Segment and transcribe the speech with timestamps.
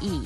[0.00, 0.22] 议。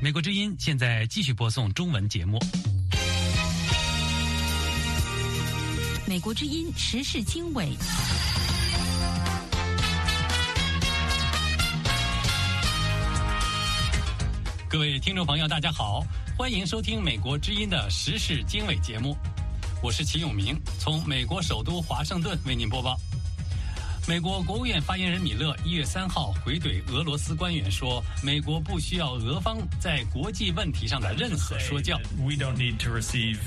[0.00, 2.38] 美国之音现在继续播送中文节目。
[6.06, 7.68] 美国之音时事经纬。
[14.68, 16.02] 各位听众朋友，大家好，
[16.36, 19.16] 欢迎收听美国之音的时事经纬节目，
[19.82, 22.96] 我是齐永明，从美国首都华盛顿为您播报。
[24.06, 33.38] 美国国务院发言人米勒一月三号回怼俄罗斯官员说：“美国不需要俄方在国际问题上的任何说教。” We don't need to receive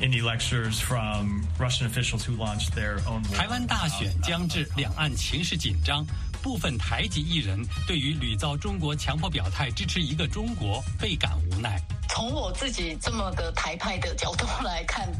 [0.00, 3.22] any lectures from Russian officials who launched their own.
[3.34, 6.06] 台湾大选将至，两岸情势紧张。
[6.42, 11.80] 部分台籍艺人对于屡遭中国强迫表态支持一个中国倍感无奈。
[12.10, 15.10] 从我自己这么个台派的角度来看，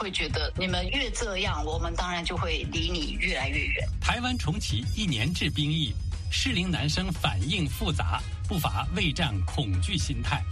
[0.00, 3.86] 会觉得你们越这样，我们当然就会离你越来越远。
[4.00, 5.92] 台湾重启一年制兵役，
[6.32, 10.42] 适龄男生反应复杂，不乏畏战恐惧心态。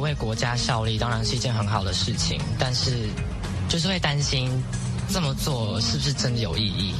[0.00, 3.10] 为国家效力当然是一件很好的事情，但是
[3.68, 4.50] 就是会担心
[5.10, 6.94] 这么做是不是真的有意义。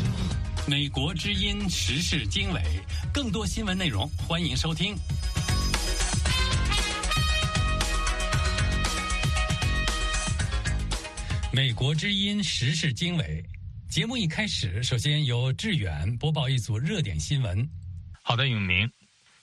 [0.67, 2.61] 美国之音时事经纬，
[3.15, 4.95] 更多新闻内容，欢迎收听。
[11.55, 13.45] 美国之音时事经纬
[13.89, 17.71] 节目一开始，首先由志远播报一组热点新闻。
[18.23, 18.91] 好的，永明，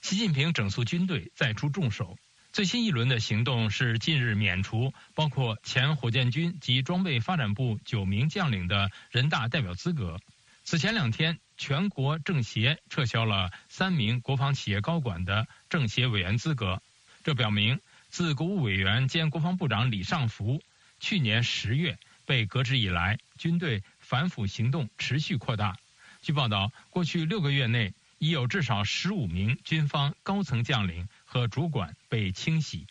[0.02, 2.18] 习近平整肃军队，再出重手。
[2.52, 10.20] 最新一轮的行动是近日免除包括前火箭军及装备发展部九名将领的人大代表资格。
[10.64, 16.82] 此前两天，全国政协撤销了三名国防企业高管的政协委员资格。
[17.24, 20.60] 这表明，自国务委员兼国防部长李尚福
[21.02, 25.76] 去年十月被革职以来，军队反腐行动持续扩大。
[26.22, 32.86] 据报道，过去六个月内，已有至少十五名军方高层将领和主管被清洗。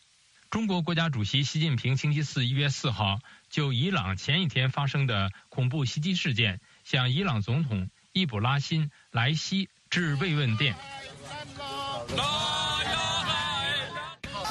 [0.49, 6.59] 中国国家主席习近平星期四一月四号就伊朗前一天发生的恐怖袭击事件。
[6.83, 10.75] 向伊朗总统伊卜拉欣·莱西致慰问电。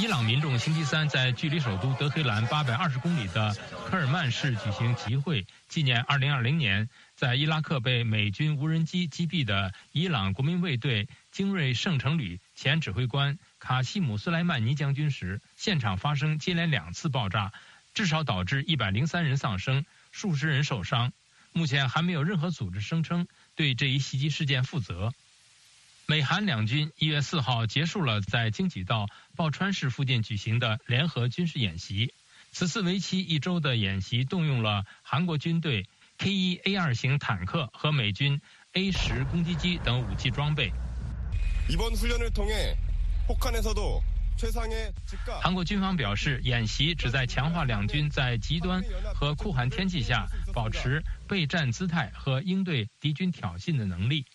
[0.01, 17.53] 伊朗民众星期三在距离首都德黑兰八百二十公里的科尔曼市举行集会，纪念二零二零年在伊拉克被美军无人机击毙的伊朗国民卫队精锐圣城旅前指挥官卡西姆·斯莱曼尼将军时，现场发生接连两次爆炸，
[17.93, 21.13] 至少导致一百零三人丧生，数十人受伤。
[21.53, 25.13] 目前还没有任何组织声称对这一袭击事件负责。
[26.11, 29.07] 美韩两军一月四号结束了在京畿道
[29.37, 32.13] 抱川市附近举行的联合军事演习。
[32.51, 35.89] 此次为期一周的演习动用了韩国军队
[36.19, 38.41] K1A2 型坦克和美军
[38.73, 40.73] A10 攻击机等武器装备。
[45.41, 48.83] 韩国军方表示，演习旨在强化两军在极端
[49.15, 54.27] 和酷寒天气下保持备战姿态和应对敌军挑衅的能力。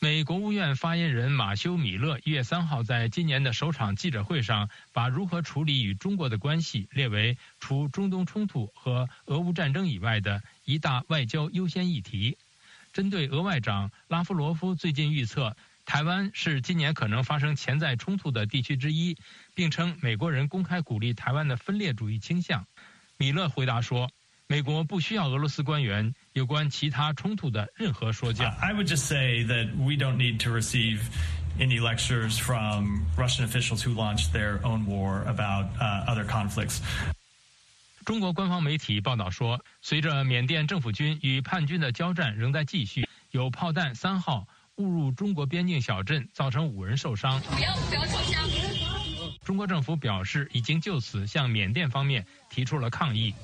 [0.00, 12.38] 美国务院发言人马修·米勒一月三号在今年的首场记者会上，把如何处理与中国的关系列为除中东冲突和俄乌战争以外的一大外交优先议题。
[12.92, 15.56] 针对俄外长拉夫罗夫最近预测。
[15.84, 19.16] 台湾是今年可能发生潜在冲突的地区之一，
[19.54, 22.66] 并称美国人公开鼓励台湾的分裂主义倾向。
[23.16, 24.10] 米勒回答说
[24.50, 31.00] ：“美国不需要俄罗斯官员有关其他冲突的任何说教。” I would just say that we don't need to receive
[31.58, 35.66] any lectures from Russian officials who launched their own war about
[36.06, 36.80] other conflicts.
[38.06, 44.48] 中国官方媒体报道说，随着缅甸政府军与叛军的交战仍在继续，有炮弹三号。
[44.76, 47.40] 误入中国边境小镇，造成五人受伤。
[47.40, 48.48] 不要不要冲枪！
[49.44, 53.34] 中国政府表示，已经就此向缅甸方面提出了抗议。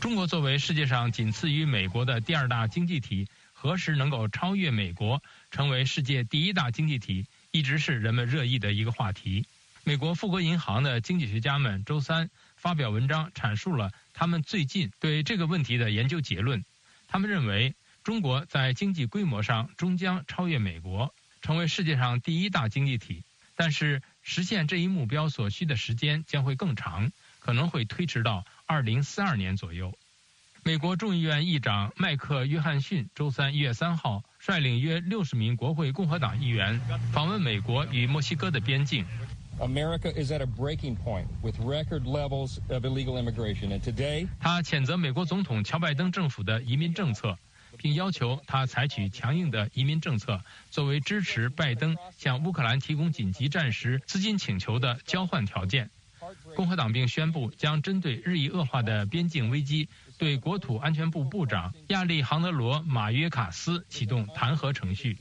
[0.00, 9.46] 中国作为世界上仅次于美国的第二大经济体，何时能够超越美国，成为世界第一大经济体，一直是人们热议的一个话题。
[9.84, 16.64] 美国富国银行的经济学家们周三发表文章，阐述了他们最近对这个问题的研究结论。
[17.08, 17.74] 他们认为。
[18.06, 23.24] 中国在经济规模上终将超越美国，成为世界上第一大经济体。
[23.56, 27.10] 但是，实现这一目标所需的时间将会更长，
[27.40, 29.96] 可能会推迟到二零四二年左右。
[30.62, 36.80] 美国众议院议长麦克约翰逊周三一月三号率领约六十名国会共和党议员
[37.12, 39.06] 访问美国与墨西哥的边境。
[39.60, 47.38] America is at a breaking point with record levels of illegal immigration, and today 他谴责美国总统乔拜登政府的移民政策。
[47.78, 50.40] 并要求他采取强硬的移民政策，
[50.70, 55.90] 作为支持拜登向乌克兰提供紧急战时资金请求的交换条件。
[56.56, 65.18] 共和党并宣布将针对日益恶化的边境危机，对国土安全部部长亚历杭德罗·马约卡斯启动弹劾程序。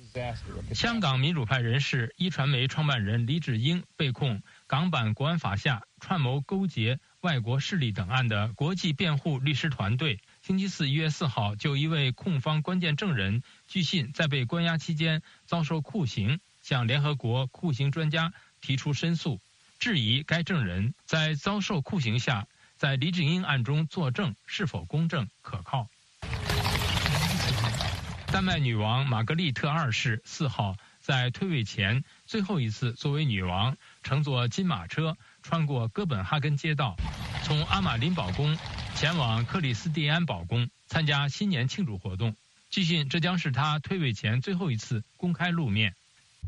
[0.73, 18.31] 香港民主派人士一传媒创办人李志英被控港版国安法下串谋勾结外国势力等案的国际辩护律师团队，星期四一月四号就一位控方关键证人据信在被关押期间遭受酷刑，向联合国酷刑专家
[18.61, 19.41] 提出申诉。
[19.85, 25.87] 质疑该证人在遭受酷刑下，在黎智英案中作证是否公正可靠。
[28.31, 36.95] 丹麦女王玛格丽特二世四号在退位前最后一次作为女王，乘坐金马车穿过哥本哈根街道，
[37.43, 38.57] 从阿玛林堡宫
[38.95, 42.35] 前往克里斯蒂安堡宫参加新年庆祝活动。
[42.71, 45.93] 据信，这将是她退位前最后一次公开露面。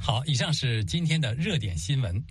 [0.02, 2.26] 好，以上是今天的热点新闻。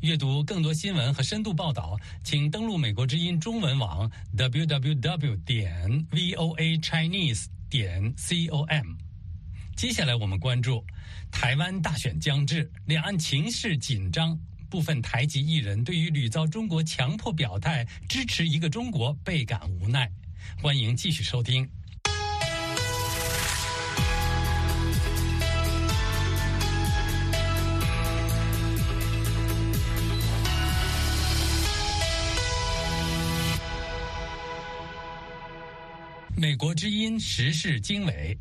[0.00, 1.94] 阅读更多新闻和深度报道，
[2.24, 8.96] 请登录美国之音中文网 www 点 voa chinese 点 com。
[9.76, 10.82] 接下来我们关注
[11.30, 14.38] 台湾大选将至，两岸情势紧张，
[14.70, 20.10] 部分台籍艺人对于屡遭中国强迫表态支持一个中国倍感无奈。
[20.62, 21.68] 欢迎继续收听。
[36.40, 38.34] 美国之音时事经纬，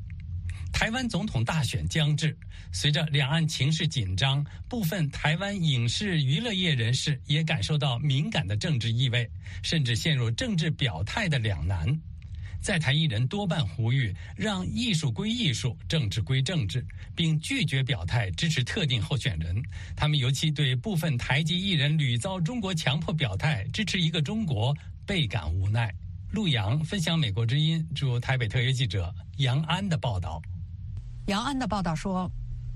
[0.72, 2.34] 台湾总统大选将至，
[2.72, 9.30] 随着两岸情势紧张，部分台湾影视娱乐业人士也感受到敏感的政治意味，
[9.62, 11.94] 甚至陷入政治表态的两难。
[12.62, 16.81] 在台艺人多半呼吁让艺术归艺术，政治归政治，
[17.13, 19.62] 并拒绝表态支持特定候选人。
[19.98, 24.74] 他们尤其对部分台籍艺人屡遭中国强迫表态支持一个中国
[25.06, 25.94] 倍感无奈。
[26.31, 30.39] 陆阳分享美国之音驻台北特约记者杨安的报道。
[31.25, 32.29] 杨安的报道说，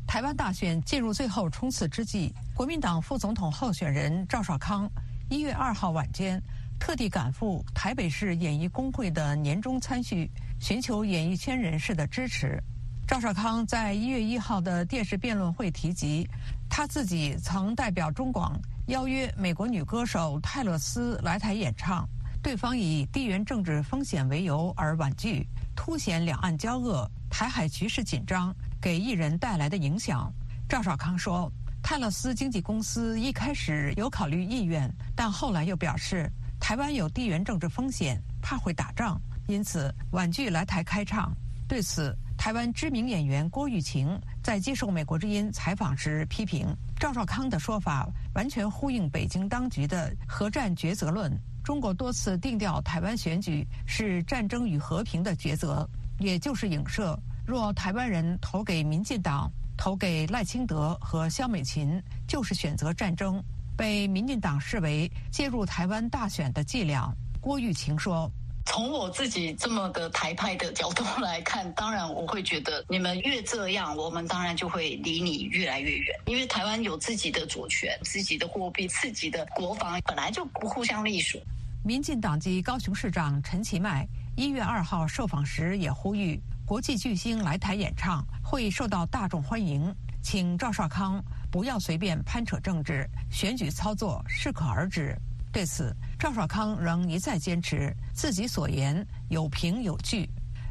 [0.07, 4.89] 台湾大选进入最后冲刺之际，国民党副总统候选人赵少康
[5.29, 6.41] 一月二号晚间
[6.79, 10.29] 特地赶赴台北市演艺工会的年终参叙，
[10.59, 12.59] 寻求演艺圈人士的支持。
[13.07, 16.27] 赵少康在一月一号的电视辩论会提及，
[16.67, 22.09] 他自己曾代表中广邀约美国女歌手泰勒斯来台演唱。
[22.43, 25.47] 对方以地缘政治风险为由而婉拒，
[25.77, 30.29] 凸显两岸交恶、台海局势紧张给艺人带来的影响。
[30.67, 31.49] 赵少康说，
[31.81, 36.29] 泰勒斯经纪公司一开始有考虑意愿，但后来又表示
[36.59, 39.17] 台湾有地缘政治风险，怕会打仗，
[39.47, 41.33] 因此婉拒来台开唱。
[41.65, 46.67] 对此，台湾知名演员郭玉琴在接受美国之音采访时批评
[46.99, 48.05] 赵少康的说法，
[48.35, 51.31] 完全呼应北京当局的核战抉择论。
[51.63, 55.87] 中国多次定调台湾选举是战争与和平的抉择，
[56.19, 63.41] 也就是影射若台湾人投给民进党、投给赖清德和萧美琴，就是选择战争，
[63.77, 67.11] 被民进党视为介入台湾大选的伎俩。
[67.39, 68.29] 郭玉琴说。
[68.65, 76.19] 从我自己这么个台派的角度来看，当然我会觉得你们越这样，我们当然就会离你越来越远。
[76.25, 81.39] 因为台湾有自己的主权、自己的货币、自己的国防，本来就不互相隶属。
[81.83, 89.93] 民进党籍高雄市长陈其迈一月二号受访时也呼吁，国际巨星来台演唱会受到大众欢迎，
[90.23, 95.15] 请赵少康不要随便攀扯政治，选举操作适可而止。
[95.53, 100.27] 对此，赵少康仍一再坚持自己所言有凭有据。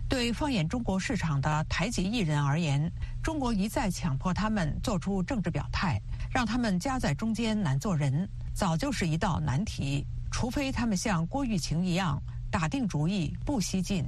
[0.08, 2.90] 对放眼中国市场的台籍艺人而言，
[3.22, 6.02] 中国一再强迫他们做出政治表态，
[6.34, 10.04] 让他们夹在中间难做人，早就是一道难题。
[10.32, 12.20] 除非他们像郭玉琴一样
[12.50, 14.04] 打定主意不西进。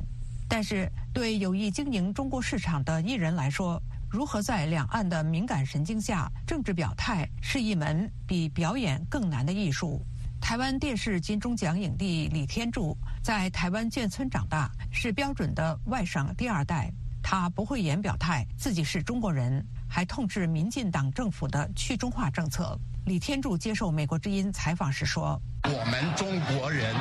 [0.49, 10.05] 但是，对有意经营中国市场的艺人来说，如何在两岸的敏感神经下政治表态，是一门比表演更难的艺术。
[10.45, 16.93] 台湾电视金钟奖影帝李天柱在台湾眷村长大，是标准的外省第二代。
[17.23, 22.79] 他不会言表态自己是中国人，还痛斥民进党政府的去中化政策。
[23.07, 26.95] 李天柱接受美国之音采访时说：“我们中国人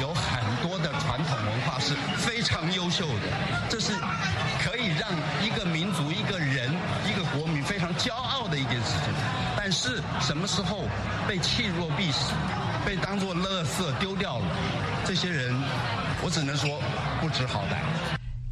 [0.00, 3.92] 有很多的传统文化是非常优秀的，这是
[4.60, 5.10] 可以让
[5.44, 6.72] 一个民族、一个人、
[7.10, 9.12] 一个国民非常骄傲的一件事情。
[9.56, 10.84] 但是什么时候
[11.26, 12.32] 被弃若敝屣？”
[12.84, 14.46] 被当作垃圾丢掉了，
[15.06, 15.54] 这些人，
[16.22, 16.80] 我只能说
[17.20, 17.78] 不知好歹。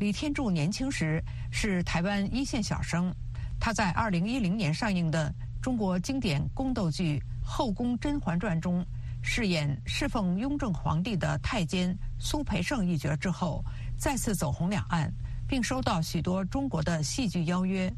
[0.00, 3.14] 李天柱年轻时是台湾一线小生，
[3.60, 8.84] 他在2010年上映的中国经典宫斗剧《后宫甄嬛传》中
[9.22, 13.62] 饰演侍奉雍正皇帝的太监苏培盛一角之后，
[13.98, 15.12] 再次走红两岸，
[15.46, 17.92] 并收到许多中国的戏剧邀约。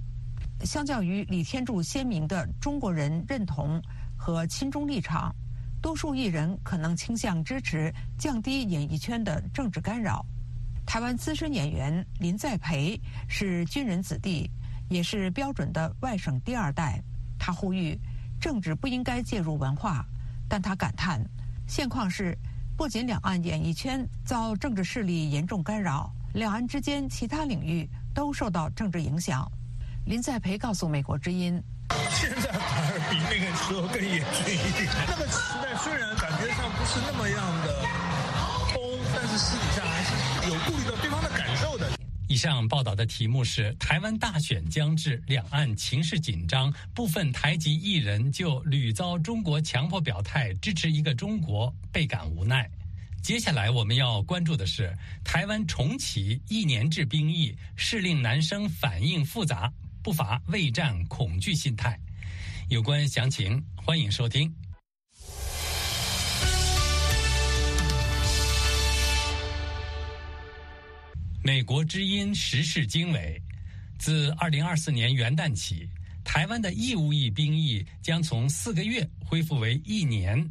[0.65, 3.81] 相较于李天柱鲜明的中国人认同
[4.17, 5.35] 和亲中立场，
[5.85, 10.25] 多数艺人可能倾向支持降低演艺圈的政治干扰。
[10.87, 12.99] 台湾资深演员林在培
[13.29, 14.51] 是军人子弟，
[14.89, 16.99] 也是标准的外省第二代。
[17.39, 18.01] 他呼吁
[18.41, 20.03] 政治不应该介入文化，
[20.49, 21.23] 但他感叹
[21.67, 22.35] 现况是
[22.79, 29.47] 不仅两岸演艺圈遭政治势力严重干扰，两岸之间其他领域都受到政治影响。
[30.07, 31.63] 林在培告诉美国之音
[32.11, 34.89] ：“现在反而比那个时候更严峻一点。
[35.07, 37.83] 那个时代虽然感觉上不是那么样的
[38.73, 38.81] 通，
[39.15, 41.91] 但是私底下还是有顾虑到对方的感受的。”
[42.27, 52.69] 以上报道的题目是：台湾大选将至，两岸情势紧张，部分台籍艺人就屡遭中国强迫表态支持一个中国，倍感无奈。
[53.23, 59.73] 接下来我们要关注的是台湾重启一年制兵役，是令男生反应复杂。
[60.05, 61.99] 不乏畏战恐惧心态。
[62.69, 64.47] 有关详情，欢迎收听
[71.43, 73.43] 《美国之音时事经纬》。
[73.99, 75.89] 自二零二四年元旦起，
[76.23, 80.47] 台湾的义务役兵役将从四个月恢复为一年。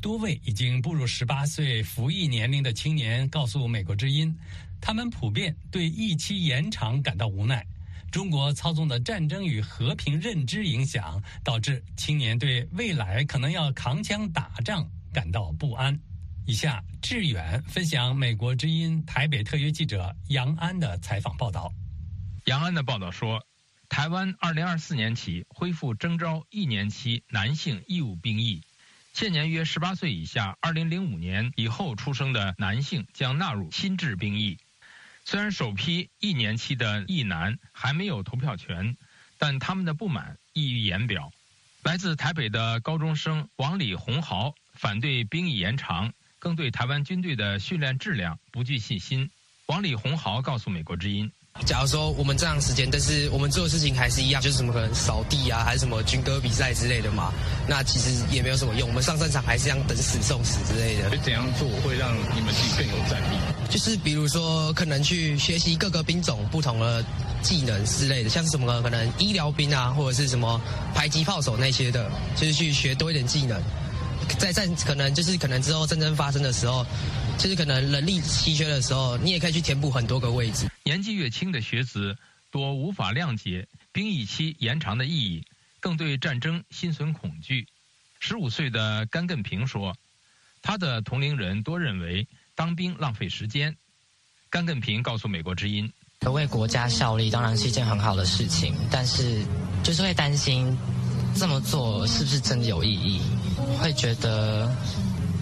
[0.00, 4.32] 多位已经步入十八岁服役年龄的青年告诉《美国之音》，
[4.80, 7.66] 他们普遍对役期延长感到无奈。
[8.14, 15.98] 中国操纵的战争与和平认知影响，导致青年对未来可能要扛枪打仗感到不安。
[16.46, 21.72] 以下志远分享美国之音台北特约记者杨安的采访报道。
[22.44, 23.44] 杨安的报道说，
[23.88, 28.62] 台湾二零二四年起恢复征召一年期男性义务兵役，
[29.12, 34.56] 现年约十八岁以下、二零零五年以后出生的男性将纳入新制兵役。
[35.26, 38.96] 虽然首批一年期的役男还没有投票权，
[39.38, 41.32] 但他们的不满溢于言表。
[41.82, 49.30] 来自台北的高中生王李洪豪反对兵役延长，更对台湾军队的训练质量不具信心。
[49.66, 51.32] 王李洪豪告诉美国之音。
[51.64, 57.32] 假如说我们这样时间，但是我们做的事情还是一样，就是什么可能扫地啊，还是什么军歌比赛之类的嘛，
[57.66, 58.86] 那其实也没有什么用。
[58.86, 61.16] 我们上战场还是一样等死送死之类的。
[61.22, 63.36] 怎样做会让你们自己更有战力？
[63.70, 67.02] 就是比如说，可能去学习各个兵种不同的
[67.40, 70.60] 技能之类的，像什么可能医疗兵啊，或者是什么
[70.94, 73.62] 排击炮手那些的，就是去学多一点技能。
[74.38, 76.84] 在战可能就是可能之后战争发生的时候，
[77.38, 80.68] 就是可能人力稀缺的时候，你也可以去填补很多个位置。
[80.84, 82.16] 年纪越轻的学子
[82.50, 85.44] 多无法谅解兵役期延长的意义，
[85.80, 87.66] 更对战争心存恐惧。
[88.20, 89.96] 十五岁的甘更平说，
[90.62, 93.76] 他的同龄人多认为当兵浪费时间。
[94.50, 95.92] 甘更平告诉美国之音
[96.30, 99.44] ：“为国家效力当然是一件很好的事情，但是
[99.82, 100.78] 就是会担心
[101.34, 103.20] 这么做是不是真的有意义。”
[103.80, 104.70] 会觉得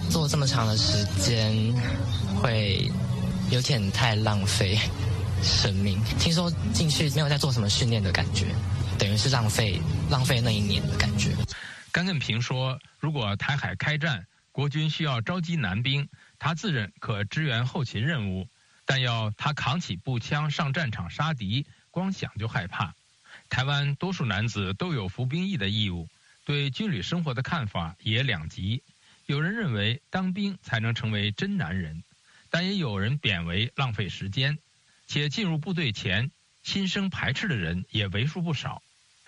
[0.09, 1.73] 做这么长的时间
[2.35, 2.91] 会
[3.51, 4.77] 有点太浪费
[5.41, 6.01] 生命。
[6.19, 8.47] 听说进去没有在做什么训练的感觉，
[8.97, 11.31] 等于是浪费浪费那一年的感觉。
[11.91, 18.47] 甘更平说：“如果台海开战，国军需要召集男兵，他自认可支援后勤任务，
[18.85, 22.93] 但要他扛起步枪上战场杀敌，光想就害怕。
[23.49, 26.07] 台湾多数男子都有服兵役的义务。”
[26.45, 28.83] 对军旅生活的看法也两极，
[29.25, 32.03] 有人认为当兵才能成为真男人，
[32.49, 34.57] 但也有人贬为浪费时间，
[35.07, 36.31] 且进入部队前
[36.61, 38.83] 心生排斥的人也为数不少。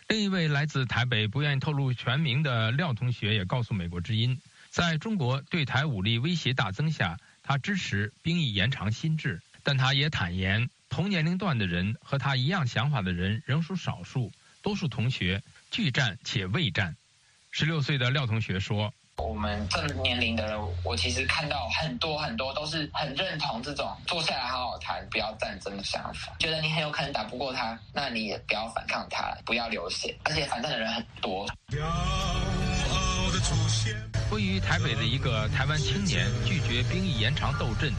[0.08, 14.32] 另一位来自台北不愿意透露全名的廖同学也告诉美国之音，在中国对台武力威胁大增下，他支持兵役延长新制，但他也坦言，同年龄段的人和他一样想法的人仍属少数，
[14.62, 15.42] 多数同学
[15.72, 16.96] 拒战且畏战。
[17.58, 26.36] 十六岁的廖同学说：“我们这年龄的人，我其实看到很多很多都是很认同这种坐下来好好谈，不要战争的想法。
[26.38, 30.14] 觉得你很有可能打不过他，那你也不要反抗他，不要流血。
[30.26, 31.48] 而且反战的人很多。”
[34.32, 37.94] 位于台北的一个台湾青年拒绝兵役延长斗阵，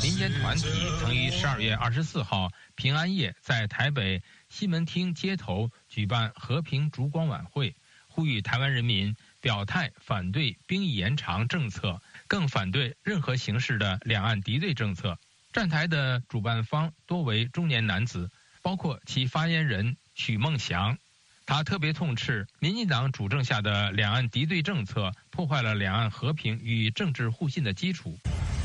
[0.00, 0.68] 民间团体
[1.00, 7.74] 曾于十二月二十四号平安夜在台北西门町街头举办和平烛光晚会。
[8.20, 15.18] 呼吁台湾人民表态反对兵役延长政策，更反对任何形式的两岸敌对政策。
[15.54, 20.98] 站台的主办方多为中年男子，包括其发言人许梦祥。
[21.46, 28.18] 他特别痛斥民进党主政下的两岸敌对政策，破坏了两岸和平与政治互信的基础。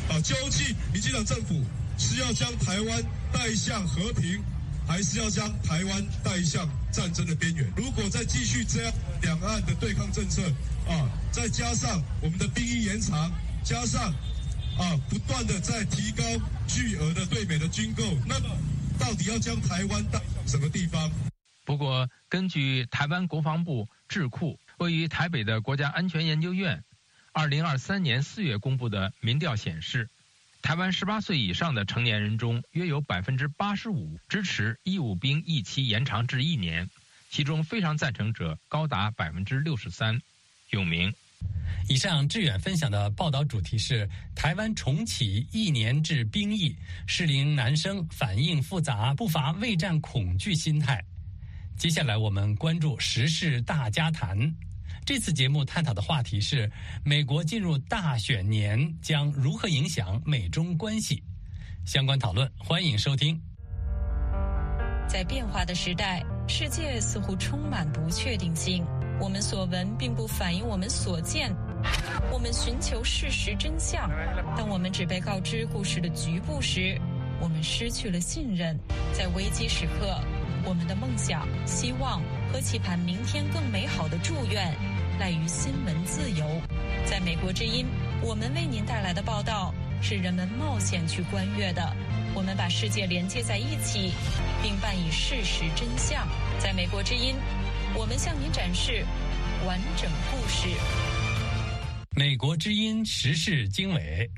[0.10, 1.64] 啊，究竟民进党政府
[1.98, 4.44] 是要将台湾带向和平，
[4.88, 7.72] 还是要将台湾带向战争的边缘？
[7.76, 10.42] 如果再继续这样两岸的对抗政策，
[10.88, 13.32] 啊，再加上我们的兵役延长，
[13.64, 14.14] 加上
[14.78, 16.24] 啊不断的在提高
[16.68, 18.50] 巨额的对美的军购，那么
[19.00, 21.12] 到底要将台湾带向什么地方？
[21.66, 26.84] 不过，根据台湾国防部智库位于台北的国家安全研究院，
[27.34, 30.12] 二零二三年四月公布的民调显示，
[30.66, 36.90] 台湾十八岁以上的成年人中，约有百分之八十五支持义务兵役期延长至一年，
[37.30, 40.20] 其中非常赞成者高达百分之六十三。
[40.72, 41.14] 永明，
[41.88, 51.00] 以上志远分享的报道主题是：台湾重启一年制兵役，适龄男生反应复杂，不乏畏战恐惧心态。
[51.78, 54.36] 接下来我们关注时事大家谈。
[55.06, 56.70] 这次节目探讨的话题是：
[57.04, 61.22] 美国进入大选年将如何影响美中关系？
[61.86, 63.40] 相关讨论，欢迎收听。
[65.08, 68.84] 在变化的时代，世界似乎充满不确定性。
[69.22, 71.56] 我们所闻并不反映我们所见。
[72.32, 74.10] 我们寻求事实真相，
[74.58, 77.00] 当我们只被告知故事的局部时，
[77.40, 78.76] 我们失去了信任。
[79.14, 80.20] 在危机时刻。
[80.68, 82.20] 我们的梦想、希望
[82.52, 84.74] 和期盼明天更美好的祝愿，
[85.20, 86.62] 赖于新闻自由。
[87.06, 87.86] 在美国之音，
[88.22, 91.96] 我们为您带来的报道是人们冒险去观阅的。
[92.34, 94.12] 我们把世界连接在一起，
[94.62, 96.28] 并伴以事实真相。
[96.60, 97.36] 在美国之音，
[97.96, 99.06] 我们向您展示
[99.66, 100.68] 完整故事。
[102.16, 104.30] 美国之音时事经纬，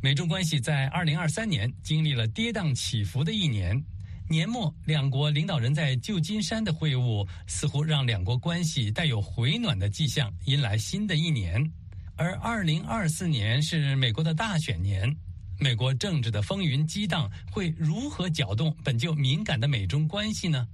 [0.00, 3.80] 美中关系在二零二三年经历了跌宕起伏的一年。
[4.26, 11.70] 年末，两国领导人在旧金山的会晤似乎让两国关系带有回暖的迹象，迎来新的一年。
[12.16, 15.14] 而二零二四年是美国的大选年，
[15.60, 20.66] 美国政治的风云激荡会如何搅动本就敏感的美中关系呢？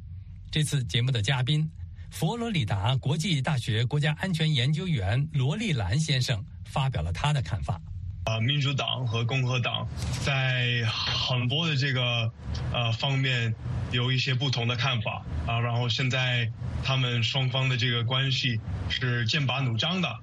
[0.51, 1.69] 这次节目的嘉宾，
[2.11, 7.81] 佛罗里达国际大学国家安全研究员罗丽兰先生发表了他的看法。
[8.25, 9.89] 啊，民主党和共和党
[10.21, 12.31] 在很多的这个
[12.73, 13.55] 呃方面
[13.91, 16.51] 有一些不同的看法啊，然后现在
[16.85, 20.15] 他们双方的这个关系是剑拔弩张的，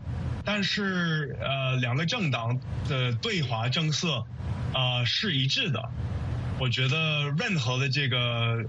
[0.46, 4.24] 但是呃两个政党的对华政策
[4.74, 5.90] 啊是一致的，
[6.60, 8.64] 我觉得任何的这个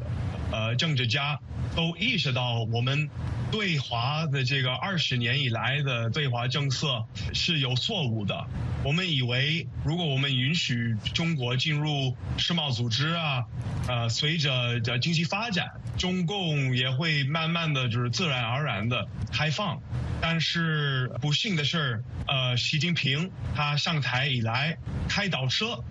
[0.50, 1.38] 呃政治家
[1.76, 3.08] 都意识到我们。
[3.50, 8.46] 对华的这个二十年以来的对华政策是有错误的。
[8.84, 13.44] 我们以为，如果我们允许中国进入世贸组织啊，
[13.88, 19.80] 呃，随着的经济发展，中共也会慢慢的就是自然而然的开放。
[20.20, 24.76] 但是不幸的是，呃，习近平他上台以来
[25.08, 25.82] 开倒车，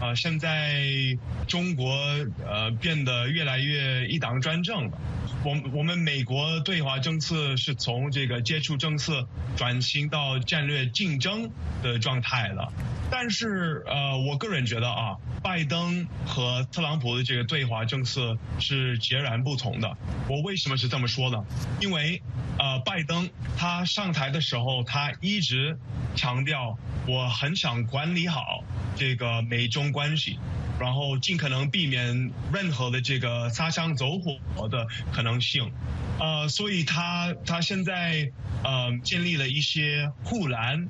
[0.00, 0.82] 啊，现在
[1.46, 1.94] 中国
[2.46, 4.98] 呃变得越来越一党专政了。
[5.44, 9.26] 我我们美国对华政策是从这个接触政策
[9.56, 11.50] 转型到战略竞争
[11.82, 12.72] 的状态了，
[13.10, 19.96] 但是呃，我个人觉得啊，拜登和特朗普的这个对华政策是截然不同的。
[20.28, 21.44] 我为什么是这么说呢？
[21.80, 22.22] 因为
[22.58, 23.28] 呃，拜登
[23.58, 25.76] 他上台的时候，他一直
[26.14, 26.78] 强调
[27.08, 28.62] 我很想管理好
[28.94, 30.38] 这个美中关系。
[30.82, 35.70] 然后尽可能避免任何的这个擦枪走火的可能性，
[36.18, 38.28] 呃，所以他他现在
[38.64, 40.88] 呃建立了一些护栏，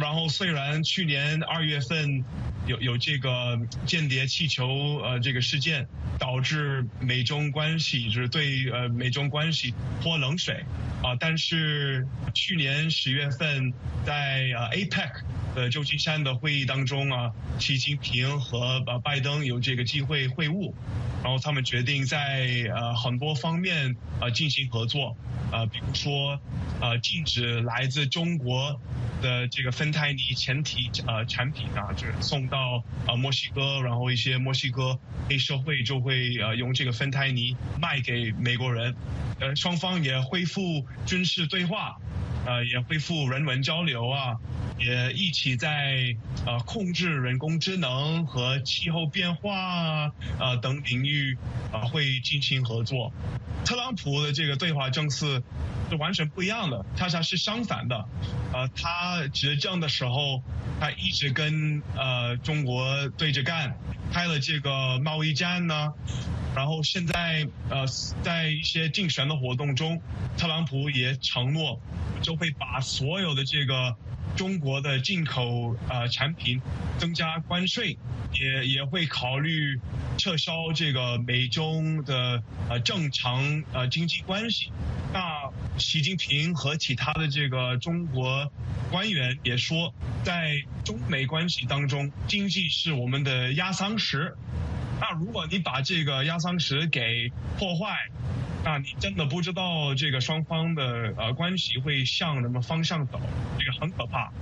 [0.00, 2.24] 然后虽然去年二月份
[2.66, 5.86] 有有这个间谍气球呃这个事件
[6.18, 10.64] 导致美中关系就是对呃美中关系泼冷水
[11.02, 13.72] 啊，但是去年十月份
[14.04, 15.10] 在呃 APEC。
[15.54, 20.72] 呃，旧金山的会议当中啊，习近平和呃拜登有这个机会会晤，
[21.22, 25.16] 然后他们决定在呃很多方面呃进行合作，
[25.52, 26.38] 呃，比如说
[26.80, 28.80] 呃禁止来自中国
[29.22, 38.94] 的这个芬太尼前提呃产品啊，就是送到呃墨西哥，然后一些墨西哥黑社会就会呃用这个芬太尼卖给美国人，
[39.38, 41.96] 呃双方也恢复军事对话。
[42.44, 44.36] 呃，也恢复人文交流啊，
[44.78, 51.36] 也一起在呃控制人工智能和气候变化啊呃等领域
[51.72, 53.12] 啊会进行合作。
[53.64, 55.40] 特朗普的这个对华政策
[55.88, 58.08] 是完全不一样的，恰恰是相反的。
[58.52, 60.42] 呃，他执政的时候，
[60.80, 63.76] 他一直跟呃中国对着干，
[64.12, 65.92] 开了这个贸易战呢。
[66.54, 67.86] 然后现在呃
[68.22, 70.00] 在一些竞选的活动中，
[70.36, 71.80] 特朗普也承诺。
[72.22, 73.96] 就会把所有的这个
[74.36, 76.62] 中国的进口呃产品
[76.96, 77.98] 增加关税，
[78.40, 79.80] 也也会考虑
[80.18, 84.70] 撤销这个美中的呃正常呃经济关系。
[85.12, 88.48] 那习近平和其他的这个中国
[88.88, 94.36] 官员也说，在中美关系当中，经济是我们的压舱石。
[95.02, 97.92] 那如果你把这个压舱石给破坏，
[98.62, 103.20] 那你真的不知道这个双方的呃关系会向什么方向走，
[103.58, 104.32] 这个很可怕。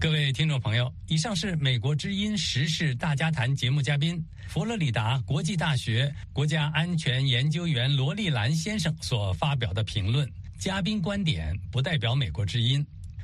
[0.00, 10.26] 各位听众朋友，以上是美国之音时事大家谈节目嘉宾佛罗里达国际大学国家安全研究员罗丽兰先生所发表的评论。
[10.58, 12.82] 嘉宾观点不代表美国之音。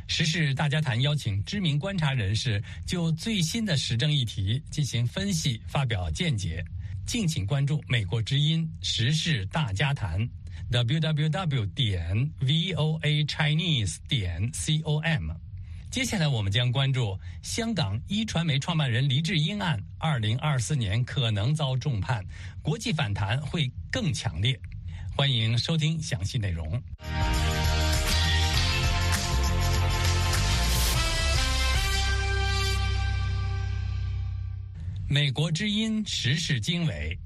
[0.08, 6.64] 时事大家谈邀请知名观察人士就最新的时政议题进行分析，发表见解。
[7.04, 10.28] 敬请关注美国之音时事大家谈
[10.70, 15.30] ，www 点 voa chinese 点 com。
[15.90, 22.24] 接下来我们将关注香港一传媒创办人黎智英案，二零二四年可能遭重判，
[22.62, 24.58] 国际反弹会更强烈。
[25.16, 26.82] 欢迎收听详细内容。
[35.08, 37.16] 美国之音时事经纬，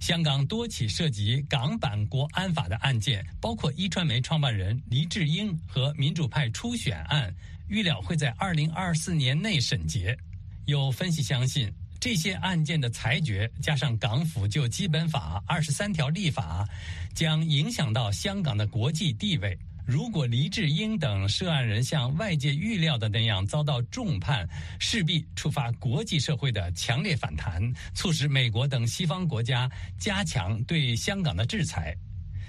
[0.00, 7.32] 香港多起涉及港版国安法的案件，包括一传媒创办人黎智英和民主派初选案，
[7.68, 10.16] 预料会在二零二四年内审结。
[10.66, 16.68] 有分析相信，这些案件的裁决加上港府就基本法二十三条立法，
[17.14, 19.56] 将影响到香港的国际地位。
[19.90, 24.48] 如果黎智英等涉案人像外界预料的那样遭到重判，
[24.78, 27.60] 势必触发国际社会的强烈反弹，
[27.92, 31.92] 促使美国等西方国家加强对香港的制裁。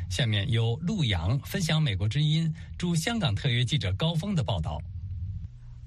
[0.08, 4.80] 下面由陆洋分享美国之音驻香港特约记者高峰的报道。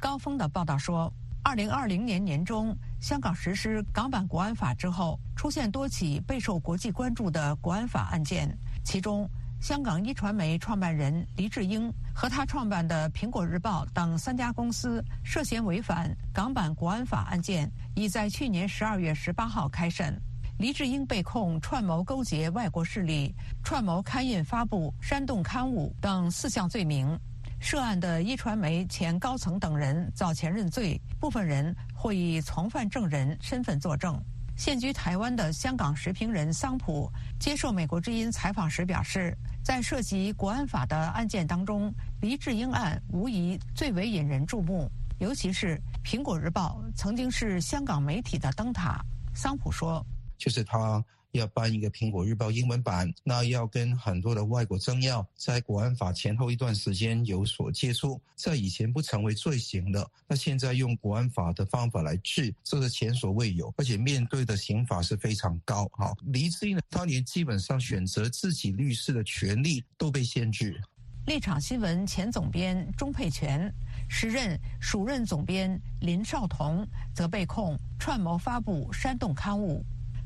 [0.00, 1.12] 高峰的报道说，
[1.44, 9.30] 二零二零年年中，香港实施港版国安法之后，出现多起备受国际关注的国安法案件，其中。
[9.64, 20.20] 香港一传媒创办人黎智英和他创办的《苹果日报》等三家公司涉嫌违反港版国安法案件，已在去年十二月十八号开审。
[20.58, 27.18] 黎智英被控串谋勾结外国势力、串谋刊印发布煽动刊物等四项罪名。
[27.58, 34.22] 涉案的一传媒前高层等人早前认罪，部分人或以从犯证人身份作证。
[34.56, 39.34] 现居台湾的香港时评人桑普接受美国之音采访时表示。
[39.64, 44.90] 在涉及国安法的案件当中，黎智英案无疑最为引人注目。
[45.18, 49.02] 尤其是《苹果日报》曾经是香港媒体的灯塔。
[49.34, 50.04] 桑普说
[50.36, 51.02] ：“就是他。”
[51.34, 65.86] 要办一个苹果日报英文版，那要跟很多的外国政要在国安法前后一段时间有所接触，在以前不成为罪行的，那现在用国安法的方法来治，这是前所未有，而且面对的刑法是非常高。
[65.94, 70.80] 哈，黎智英他连基本上选择自己律师的权利都被限制。
[71.26, 73.72] 立场新闻前总编钟佩全，
[74.08, 79.84] 时任署任总编林少彤则被控串谋发布煽动刊物。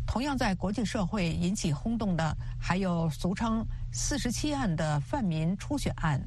[0.08, 6.18] 同样在国际社会引起轰动的，还有俗称“四十七案”的泛民初选案，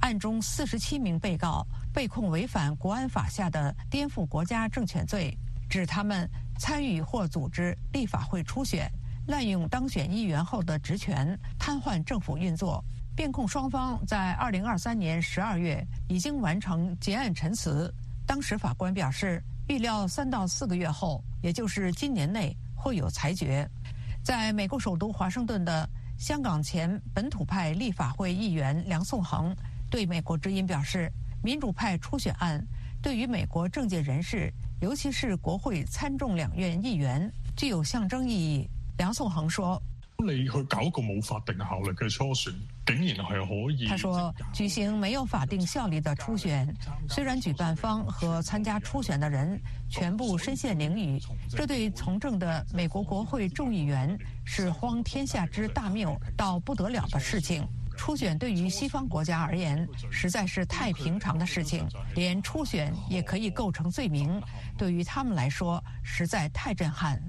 [0.00, 5.32] 案中四十七名被告被控违反国安法下的颠覆国家政权罪，
[5.70, 8.90] 指他们参与或组织立法会初选，
[9.28, 12.84] 滥用当选议员后的职权，瘫痪政府运作。
[13.14, 17.92] 辩控双方在二零二三年十二月已经完成结案陈词，
[18.26, 22.54] 当时法官表示，预料三到四个月后，也就是今年内。
[22.78, 23.68] 会有裁决。
[24.22, 29.54] 在美国首都华盛顿的香港前本土派立法会议员梁颂恒
[29.90, 31.10] 对美国之音表示
[31.42, 32.64] ：“民主派初选案
[33.02, 39.80] 对于美国政界人士，尤其是国会参众两院议员，具有象征意义。”梁颂恒说
[40.26, 42.52] ：“你去搞个冇法定效力嘅初选，
[42.84, 43.86] 竟然系可以。
[43.86, 46.68] 他说，举行没有法定效力的初选，
[47.08, 57.64] 虽然举办方和参加初选的人全部身陷囹圄，这对从政的美国国会众议员是荒天下之大谬到不得了的事情。
[57.96, 64.42] 初选对于西方国家而言实在是太平常的事情，连初选也可以构成罪名，
[64.76, 67.22] 对于他们来说实在太震撼。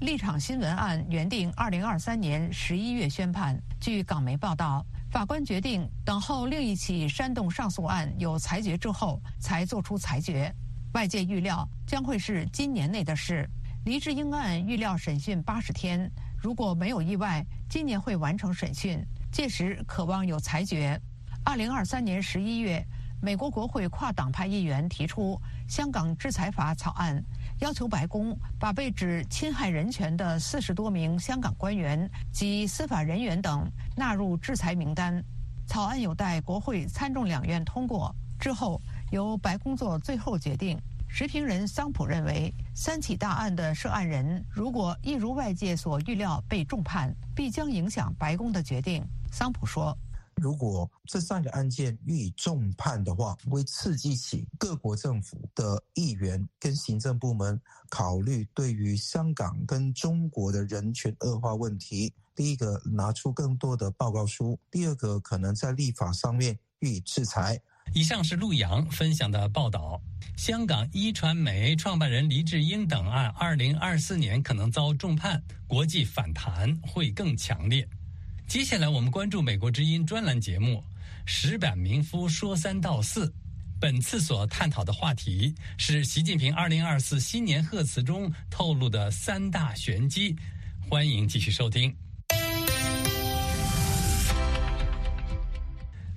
[0.00, 10.54] 立场新闻案原定二零二三年十一月宣判，据港媒报道，法官决定等候另一起煽动上诉案有裁决之后才作出裁决。
[10.92, 13.48] 外界预料将会是今年内的事。
[13.86, 19.02] 黎智英案预料审讯八十天，如果没有意外，今年会完成审讯。
[19.32, 21.00] 届时渴望有裁决。
[21.42, 22.84] 二零二三年十一月，
[23.22, 25.40] 美国国会跨党派议员提出
[25.72, 27.22] 《香港制裁法》草案，
[27.60, 33.66] 要求白宫把被指侵害人权的四十多名香港官员及司法人员等
[33.96, 35.22] 纳入制裁名单。
[35.66, 40.78] 草案有待国会参众两院通过之后，由白宫做最后决定。
[41.08, 49.02] 时评人桑普认为，三起大案的涉案人如果一如外界所预料被重判，必将影响白宫的决定。
[49.32, 49.96] 桑普说
[50.36, 62.12] ：“如果这三个案件予以重判的话，会刺激起各国政府的议员跟行政部门考虑对于香港跟中国的人权恶化问题。
[62.34, 67.58] 第一个拿出更多的报告书，第二个可能在立法上面予以制裁。”
[67.94, 69.98] 以上是陆洋分享的报道。
[70.36, 77.88] 香港一传媒创办人黎智英等案，二零二四年可能遭重判，国际反弹会更强烈。
[78.46, 80.78] 接下来，我们关注美国之音专栏节目
[81.26, 83.26] 《石板民夫说三道四》。
[83.80, 90.34] 本次所探讨的话题是习近平二零二四新年贺词中透露的三大玄机。
[90.88, 91.90] 欢迎继续收听《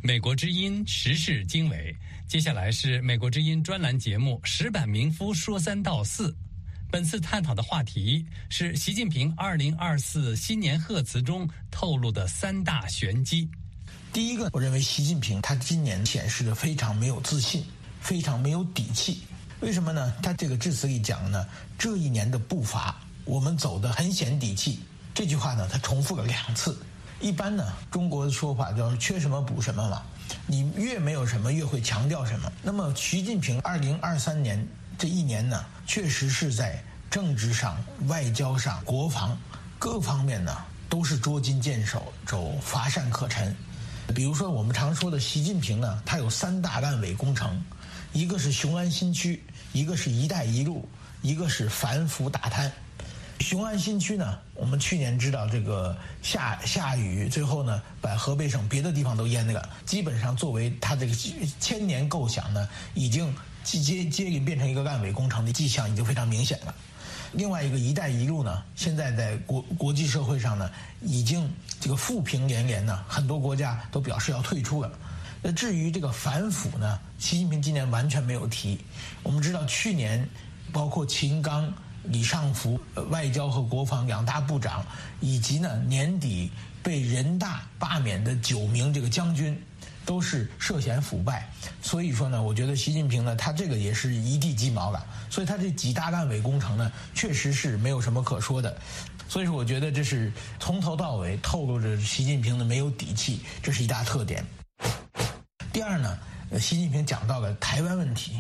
[0.04, 1.94] 美国之音时事经纬》。
[2.30, 6.32] 接下来是美国之音专栏节目《石板民夫说三道四》。
[6.92, 13.48] 本次探讨的话题是习近平二零二四新年贺词中透露的三大玄机。
[14.12, 17.64] 第一个，我认为习近平他今年显示的非常没有自信，
[18.02, 19.22] 非常没有底气。
[19.60, 20.12] 为什么呢？
[20.24, 21.46] 他这个致辞里讲呢，
[21.78, 24.80] 这一年的步伐我们走得很显底气。
[25.14, 26.76] 这句话呢，他重复了两次。
[27.22, 30.02] 一般呢，中国的说法叫缺什么补什么嘛，
[30.48, 32.52] 你越没有什么，越会强调什么。
[32.64, 34.68] 那么，习近平二零二三年。
[35.00, 39.36] 这一年呢，确实是在政治上、外交上、国防
[39.80, 40.54] 各方面呢，
[40.90, 43.56] 都是捉襟见肘、走乏善可陈。
[44.14, 47.64] 比如说，我们常说的习近平呢，他有三大烂尾工程，
[48.12, 50.86] 一个是雄安新区，一个是一带一路，
[51.22, 52.70] 一个是反腐打贪。
[53.40, 61.16] 雄安新区呢，我们去年知道这个下下雨，最后呢，把河北省别的地方都淹了，基本上作为他这个
[61.58, 63.34] 千年构想呢，已经。
[63.78, 66.74] 接接连变成一个烂尾工程的迹象已经非常明显了。
[67.34, 71.48] 另外一个“一带一路”呢，现在在国国际社会上呢，已经
[71.80, 74.90] 这个负评连连呢，很多国家都表示要退出了。
[75.44, 78.80] 那至于这个反腐呢，习近平今年完全没有提。
[79.22, 80.28] 我们知道去年，
[80.74, 81.72] 包括秦刚、
[82.06, 82.80] 李尚福
[83.10, 84.84] 外交和国防两大部长，
[85.20, 86.50] 以及呢年底
[86.82, 89.56] 被人大罢免的九名这个将军。
[90.06, 91.48] 都是涉嫌腐败，
[91.82, 95.06] 所以说呢，我觉得习近平呢，他这个也是一地鸡毛了。
[95.30, 98.76] 所以他这几大烂尾工程呢，确实是没有什么可说的。
[99.28, 104.44] 所以说，我觉得这是从头到尾透露着习近平的没有底气，这是一大特点。
[105.72, 106.18] 第二呢，
[106.60, 108.40] 习近平讲到了台湾问题。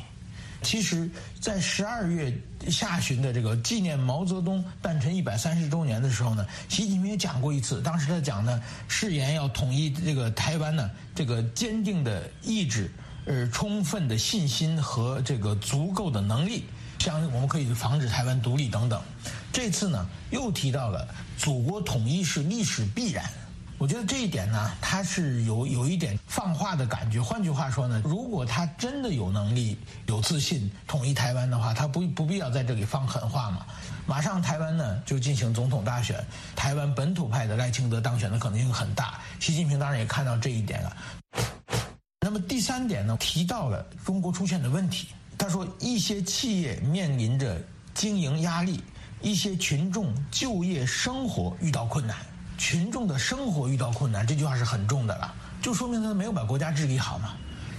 [0.61, 2.33] 其实，在十二月
[2.67, 7.81] 下旬的这个纪念毛泽东诞辰一百三十周年的时候呢，习近平也讲过一次。
[7.81, 12.91] 当时他讲呢，誓言要统一这个台湾呢，这个坚定的意志、
[13.25, 16.65] 呃充分的信心和这个足够的能力，
[16.99, 19.01] 相我们可以防止台湾独立等等。
[19.51, 23.29] 这次呢，又提到了祖国统一是历史必然。
[23.79, 27.21] 我觉得这一点呢，他是有有一点放话的感觉。
[27.21, 33.65] 换句话说呢，如果他真的有能力、有自信统一台湾的话，他不不必要在这里放狠话嘛。
[34.05, 36.21] 马上台湾呢就进行总统大选，
[36.57, 39.17] 台湾本土派的赖清德当选的可能性很大。
[39.39, 40.97] 习近平当然也看到这一点了。
[42.19, 45.07] 那么第三点呢，提到了中国出现的问题。
[45.37, 47.57] 他说，一些企业面临着
[47.93, 48.83] 经营压力，
[49.21, 52.17] 一些群众就业生活遇到困难。
[52.59, 57.33] 群众的生活遇到困难，这句话是很重的了，就说明他没有把国家治理好嘛。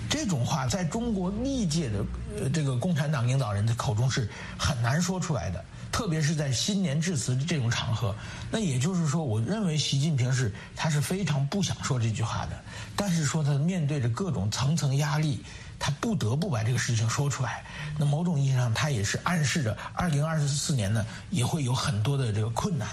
[0.08, 2.04] 这种话在中国历届的
[2.40, 5.64] 呃这个共产党领导人的口中是很难说出来的。
[5.92, 8.14] 特别是在新年致辞这种场合。
[8.50, 12.52] 那也就是说，我认为习近平是他是非常不想说这句话的，
[12.96, 15.44] 但是说他面对着各种层层压力，
[15.78, 17.64] 他不得不把这个事情说出来。
[17.98, 22.88] 那某种意义上，他也是暗示着二零二四年呢也会有很多的这个困难。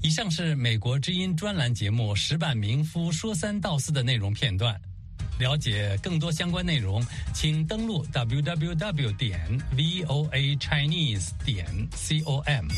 [0.00, 4.80] 以上是美国之音专栏节目《石板民夫说三道四》的内容片段。
[5.40, 9.40] 了解更多相关内容，请登录 www 点
[9.76, 12.68] voa chinese 点 com。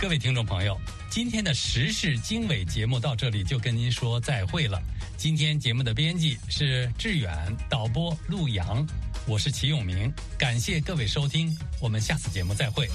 [0.00, 0.78] 各位听众朋友，
[1.10, 4.80] 今天的时事经纬节目到这里就跟您说再会了。
[5.18, 7.30] 今天节目的编辑是志远，
[7.68, 8.84] 导播陆阳，
[9.26, 12.88] 我是齐永明，感谢各位收听，我们下次节目再会。